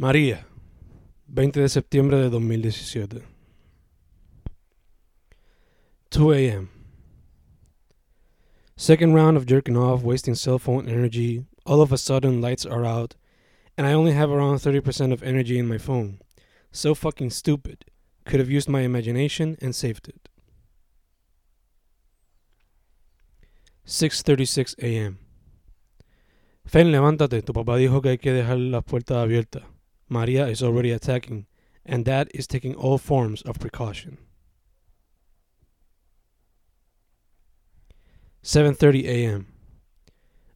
[0.00, 0.46] María,
[1.26, 3.24] 20 de septiembre de 2017.
[6.10, 6.68] 2 a.m.
[8.76, 11.46] Second round of jerking off, wasting cell phone energy.
[11.66, 13.16] All of a sudden, lights are out,
[13.76, 16.20] and I only have around 30% of energy in my phone.
[16.70, 17.84] So fucking stupid.
[18.24, 20.28] Could have used my imagination and saved it.
[23.84, 25.18] 6:36 a.m.
[26.64, 27.42] Fen, levántate.
[27.42, 29.64] Tu papá dijo que hay que dejar las puertas abiertas.
[30.08, 31.46] Maria is already attacking,
[31.84, 34.18] and Dad is taking all forms of precaution.
[38.42, 39.46] 7:30 a.m.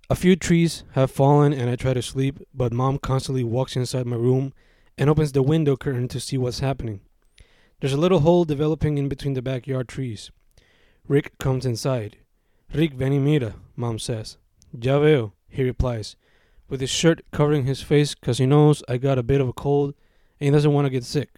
[0.09, 4.07] A few trees have fallen and I try to sleep, but mom constantly walks inside
[4.07, 4.53] my room
[4.99, 7.01] and opens the window curtain to see what's happening.
[7.81, 10.31] There's a little hole developing in between the backyard trees.
[11.09, 12.19] Rick comes inside.
[12.73, 14.39] Rick, ven mira, mom says.
[14.73, 16.17] Ya veo, he replies,
[16.73, 19.53] with his shirt covering his face because he knows I got a bit of a
[19.53, 19.93] cold
[20.41, 21.29] and he doesn't want to get sick.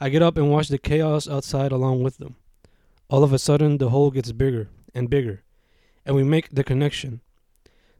[0.00, 2.36] I get up and watch the chaos outside along with them.
[3.10, 5.42] All of a sudden, the hole gets bigger and bigger,
[6.04, 7.22] and we make the connection.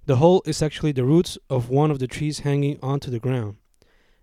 [0.05, 3.57] The hole is actually the roots of one of the trees hanging onto the ground.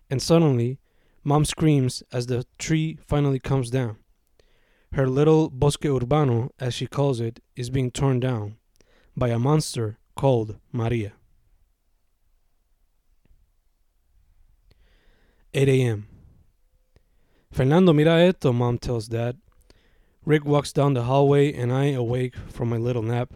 [0.10, 0.80] And suddenly,
[1.26, 3.98] mom screams as the tree finally comes down.
[4.94, 8.56] Her little bosque urbano, as she calls it, is being torn down
[9.14, 11.12] by a monster called Maria.
[15.56, 16.08] 8 a.m.
[17.52, 19.38] Fernando, mira esto, mom tells dad.
[20.26, 23.36] Rick walks down the hallway and I awake from my little nap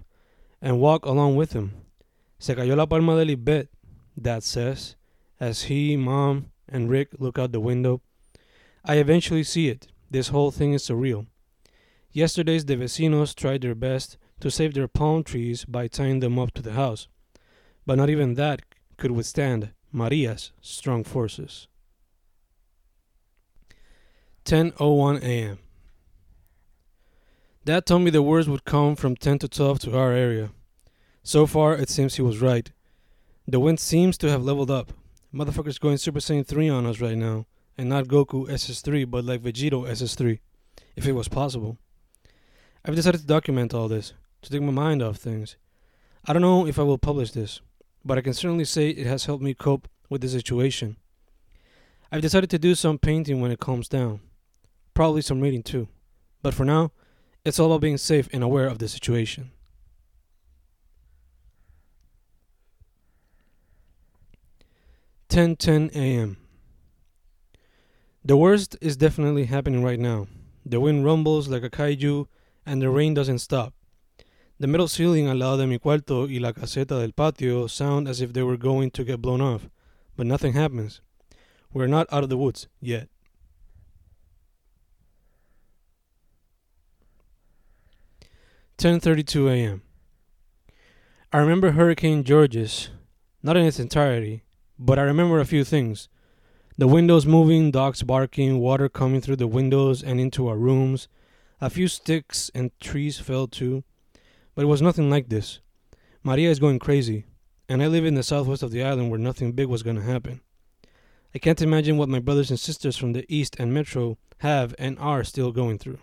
[0.60, 1.74] and walk along with him.
[2.40, 3.68] Se cayó la palma del Ibet,
[4.20, 4.96] dad says,
[5.40, 8.02] as he, mom, and Rick look out the window.
[8.84, 9.88] I eventually see it.
[10.10, 11.28] This whole thing is surreal.
[12.12, 16.52] Yesterday's the vecinos tried their best to save their palm trees by tying them up
[16.56, 17.08] to the house,
[17.86, 18.64] but not even that
[18.98, 21.68] could withstand Maria's strong forces.
[24.48, 25.60] 10:01 a.m.
[27.66, 30.52] Dad told me the worst would come from 10 to 12 to our area.
[31.22, 32.72] So far, it seems he was right.
[33.46, 34.94] The wind seems to have leveled up.
[35.34, 37.46] Motherfuckers going Super Saiyan 3 on us right now,
[37.78, 40.40] and not Goku SS3, but like Vegito SS3,
[40.96, 41.78] if it was possible.
[42.86, 44.14] I've decided to document all this,
[44.44, 45.58] to take my mind off things.
[46.24, 47.60] I don't know if I will publish this,
[48.06, 50.96] but I can certainly say it has helped me cope with the situation.
[52.14, 54.22] I've decided to do some painting when it calms down.
[54.98, 55.90] Probably some reading too.
[56.42, 56.92] But for now,
[57.46, 59.52] it's all about being safe and aware of the situation.
[65.30, 66.38] Ten ten a.m.
[68.26, 70.26] The worst is definitely happening right now.
[70.66, 72.26] The wind rumbles like a kaiju,
[72.66, 73.76] and the rain doesn't stop.
[74.60, 78.20] The metal ceiling al lado de mi cuarto y la caseta del patio sound as
[78.20, 79.70] if they were going to get blown off,
[80.16, 81.02] but nothing happens.
[81.72, 83.10] We're not out of the woods yet.
[88.78, 89.82] Ten thirty-two a.m.
[91.34, 92.92] I remember Hurricane Georges,
[93.42, 94.44] not in its entirety,
[94.78, 96.10] but I remember a few things.
[96.78, 101.08] The windows moving, dogs barking, water coming through the windows and into our rooms.
[101.60, 103.84] A few sticks and trees fell too,
[104.54, 105.60] but it was nothing like this.
[106.22, 107.26] Maria is going crazy,
[107.68, 110.04] and I live in the southwest of the island where nothing big was going to
[110.04, 110.42] happen.
[111.34, 115.00] I can't imagine what my brothers and sisters from the east and metro have and
[115.00, 115.98] are still going through.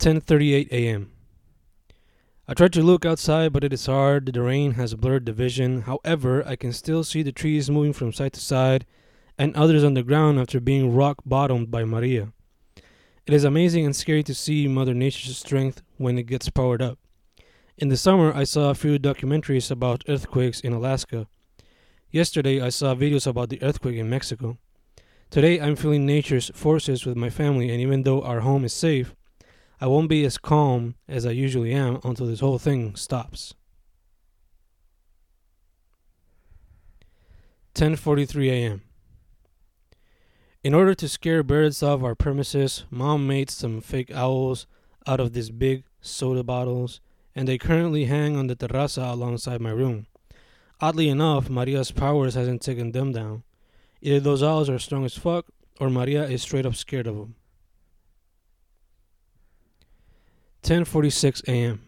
[0.00, 1.12] 10:38 a.m.
[2.48, 4.32] I tried to look outside, but it is hard.
[4.32, 5.82] The rain has blurred the vision.
[5.82, 8.86] However, I can still see the trees moving from side to side
[9.36, 12.32] and others on the ground after being rock bottomed by Maria.
[13.26, 16.98] It is amazing and scary to see Mother Nature's strength when it gets powered up.
[17.76, 21.26] In the summer, I saw a few documentaries about earthquakes in Alaska.
[22.10, 24.56] Yesterday, I saw videos about the earthquake in Mexico.
[25.28, 29.14] Today, I'm feeling nature's forces with my family, and even though our home is safe,
[29.80, 33.54] I won't be as calm as I usually am until this whole thing stops.
[37.74, 38.82] 10:43 a.m.
[40.62, 44.66] In order to scare birds off our premises, mom made some fake owls
[45.06, 47.00] out of these big soda bottles,
[47.34, 50.06] and they currently hang on the terraza alongside my room.
[50.82, 53.44] Oddly enough, Maria's powers hasn't taken them down.
[54.02, 55.46] Either those owls are strong as fuck,
[55.78, 57.36] or Maria is straight up scared of them.
[60.62, 61.80] 10:46 a.m.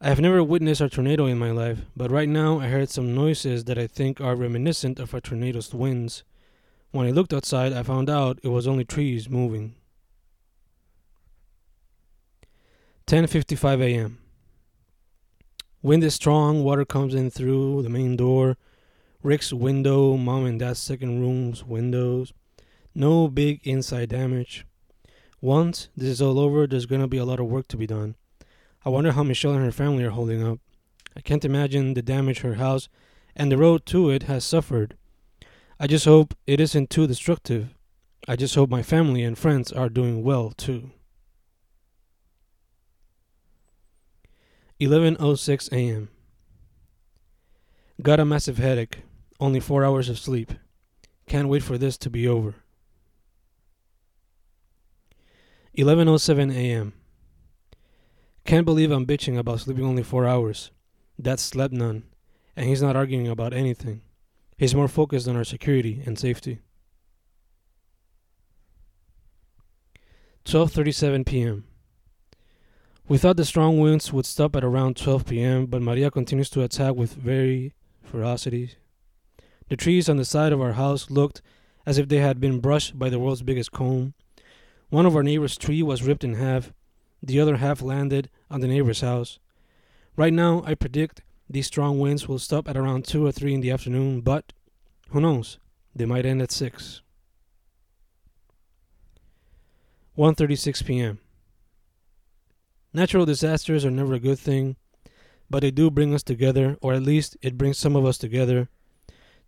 [0.00, 3.14] I have never witnessed a tornado in my life, but right now I heard some
[3.14, 6.24] noises that I think are reminiscent of a tornado's winds.
[6.90, 9.76] When I looked outside, I found out it was only trees moving.
[13.06, 14.18] 10:55 a.m.
[15.80, 18.58] Wind is strong, water comes in through the main door.
[19.22, 22.34] Rick's window, mom and dad's second room's windows.
[22.94, 24.66] No big inside damage.
[25.42, 28.14] Once this is all over, there's gonna be a lot of work to be done.
[28.84, 30.60] I wonder how Michelle and her family are holding up.
[31.16, 32.88] I can't imagine the damage her house
[33.34, 34.96] and the road to it has suffered.
[35.80, 37.74] I just hope it isn't too destructive.
[38.28, 40.92] I just hope my family and friends are doing well too.
[44.80, 46.08] 11:06 a.m.
[48.00, 48.98] Got a massive headache.
[49.40, 50.52] Only 4 hours of sleep.
[51.26, 52.61] Can't wait for this to be over.
[55.76, 56.92] 11:07 a.m.
[58.44, 60.70] Can't believe I'm bitching about sleeping only 4 hours.
[61.18, 62.02] Dad slept none,
[62.54, 64.02] and he's not arguing about anything.
[64.58, 66.58] He's more focused on our security and safety.
[70.44, 71.64] 12:37 p.m.
[73.08, 76.62] We thought the strong winds would stop at around 12 p.m., but Maria continues to
[76.62, 77.72] attack with very
[78.02, 78.72] ferocity.
[79.68, 81.40] The trees on the side of our house looked
[81.86, 84.12] as if they had been brushed by the world's biggest comb.
[84.92, 86.70] One of our neighbor's tree was ripped in half.
[87.22, 89.38] The other half landed on the neighbor's house.
[90.16, 93.62] Right now, I predict these strong winds will stop at around 2 or 3 in
[93.62, 94.52] the afternoon, but
[95.08, 95.58] who knows?
[95.96, 97.00] They might end at 6.
[100.18, 101.20] 1:36 p.m.
[102.92, 104.76] Natural disasters are never a good thing,
[105.48, 108.68] but they do bring us together, or at least it brings some of us together.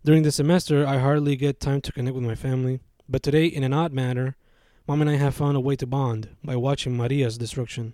[0.03, 3.63] During the semester, I hardly get time to connect with my family, but today, in
[3.63, 4.35] an odd manner,
[4.87, 7.93] Mom and I have found a way to bond by watching Maria's destruction.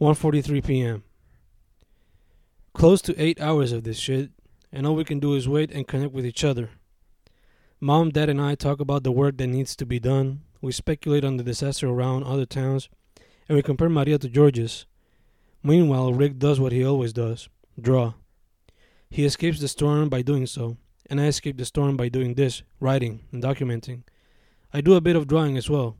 [0.00, 1.04] 1:43 p.m.
[2.72, 4.30] Close to 8 hours of this shit,
[4.72, 6.70] and all we can do is wait and connect with each other.
[7.80, 11.24] Mom, Dad, and I talk about the work that needs to be done, we speculate
[11.24, 12.88] on the disaster around other towns,
[13.46, 14.86] and we compare Maria to Georges.
[15.62, 18.14] Meanwhile, Rick does what he always does draw.
[19.10, 20.78] He escapes the storm by doing so,
[21.10, 24.02] and I escape the storm by doing this writing and documenting.
[24.72, 25.96] I do a bit of drawing as well,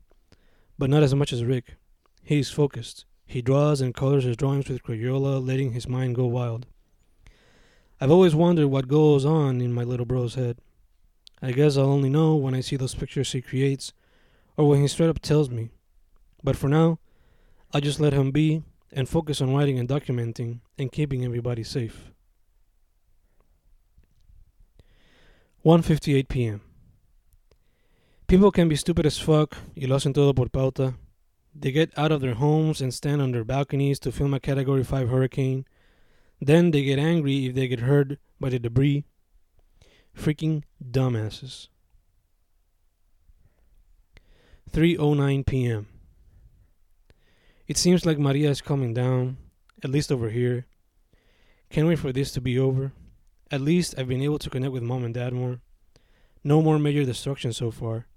[0.77, 1.75] but not as much as Rick.
[2.23, 3.05] He is focused.
[3.25, 6.65] He draws and colors his drawings with Crayola, letting his mind go wild.
[7.99, 10.57] I've always wondered what goes on in my little bro's head.
[11.41, 13.93] I guess I'll only know when I see those pictures he creates
[14.57, 15.69] or when he straight up tells me.
[16.43, 16.99] But for now,
[17.73, 22.11] I just let him be and focus on writing and documenting and keeping everybody safe.
[25.65, 26.61] 1:58 p.m.
[28.27, 30.93] People can be stupid as fuck y lo todo por pauta.
[31.55, 34.83] They get out of their homes and stand on their balconies to film a Category
[34.83, 35.65] 5 hurricane.
[36.39, 39.05] Then they get angry if they get hurt by the debris.
[40.15, 41.69] Freaking dumbasses.
[44.71, 45.87] 3:09 p.m.
[47.67, 49.37] It seems like Maria is coming down,
[49.83, 50.67] at least over here.
[51.71, 52.91] Can't wait for this to be over.
[53.51, 55.59] At least I've been able to connect with mom and dad more.
[56.43, 58.07] No more major destruction so far,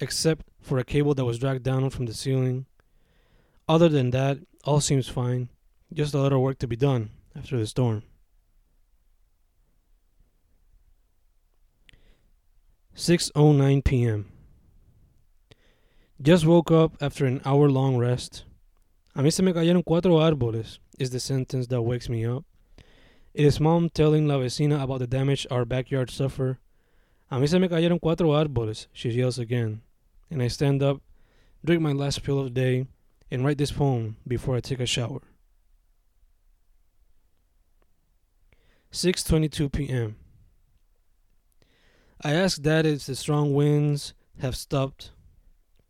[0.00, 2.66] except for a cable that was dragged down from the ceiling.
[3.68, 5.48] Other than that, all seems fine.
[5.92, 8.02] Just a lot of work to be done after the storm.
[12.96, 14.30] 6:09 p.m.
[16.22, 18.44] Just woke up after an hour long rest.
[19.16, 22.44] A mí se me cayeron cuatro árboles, is the sentence that wakes me up.
[23.34, 26.58] It is mom telling la vecina about the damage our backyard suffered.
[27.30, 29.82] A mí se me cayeron cuatro árboles, she yells again.
[30.30, 31.02] And I stand up,
[31.64, 32.86] drink my last pill of the day,
[33.30, 35.20] and write this poem before I take a shower.
[38.92, 40.16] 6:22 p.m.
[42.22, 45.10] I ask Dad if the strong winds have stopped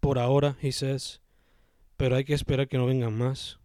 [0.04, 1.18] Por ahora, he says,
[1.96, 3.56] pero hay que esperar que no vengan más.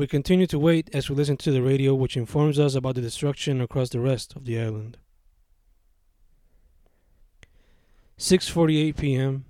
[0.00, 3.02] We continue to wait as we listen to the radio, which informs us about the
[3.02, 4.96] destruction across the rest of the island.
[8.16, 9.44] 6:48 p.m.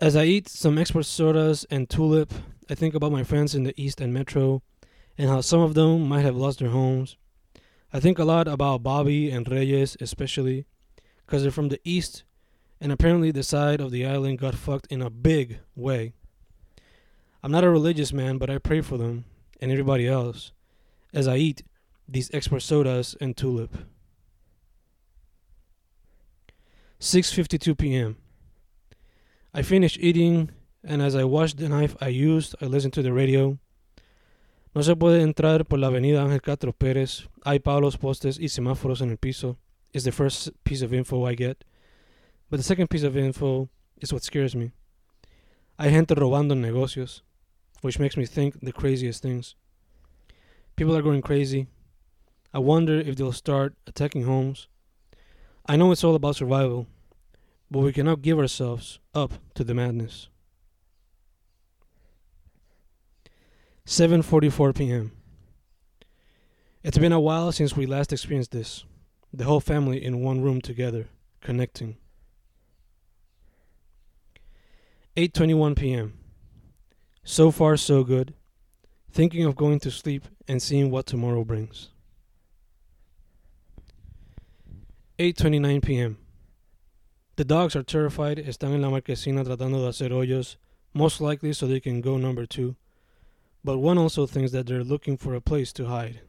[0.00, 2.34] As I eat some export sodas and tulip,
[2.68, 4.60] I think about my friends in the East and Metro
[5.16, 7.16] and how some of them might have lost their homes.
[7.92, 10.66] I think a lot about Bobby and Reyes, especially,
[11.24, 12.24] because they're from the East
[12.80, 16.14] and apparently the side of the island got fucked in a big way.
[17.46, 19.24] I'm not a religious man, but I pray for them
[19.60, 20.50] and everybody else
[21.14, 21.62] as I eat
[22.08, 23.72] these export sodas and tulip.
[26.98, 28.16] 6:52 p.m.
[29.54, 30.50] I finish eating
[30.82, 33.60] and as I wash the knife I used, I listen to the radio.
[34.74, 37.28] No se puede entrar por la avenida Ángel Castro Pérez.
[37.44, 39.56] Hay palos, postes y semáforos en el piso.
[39.92, 41.64] Is the first piece of info I get.
[42.50, 43.68] But the second piece of info
[44.00, 44.72] is what scares me.
[45.78, 47.22] Hay gente robando negocios.
[47.80, 49.54] Which makes me think the craziest things.
[50.76, 51.66] People are going crazy.
[52.52, 54.68] I wonder if they'll start attacking homes.
[55.66, 56.86] I know it's all about survival,
[57.70, 60.28] but we cannot give ourselves up to the madness.
[63.86, 65.12] 7:44 p.m.
[66.82, 68.84] It's been a while since we last experienced this.
[69.32, 71.08] The whole family in one room together,
[71.40, 71.96] connecting.
[75.16, 76.14] 8:21 p.m.
[77.28, 78.34] So far so good.
[79.10, 81.88] Thinking of going to sleep and seeing what tomorrow brings.
[85.18, 86.18] 8:29 p.m.
[87.34, 90.54] The dogs are terrified, están en la marquesina tratando de hacer hoyos,
[90.94, 92.76] most likely so they can go number 2
[93.64, 96.20] but one also thinks that they're looking for a place to hide.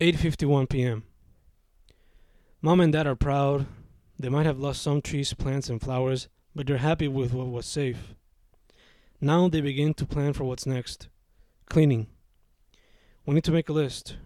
[0.00, 1.04] 8:51 p.m.
[2.60, 3.66] Mom and Dad are proud.
[4.18, 7.66] They might have lost some trees, plants, and flowers, but they're happy with what was
[7.66, 8.14] safe.
[9.20, 11.08] Now they begin to plan for what's next.
[11.68, 12.06] Cleaning.
[13.26, 14.16] We need to make a list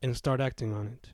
[0.00, 1.13] and start acting on it.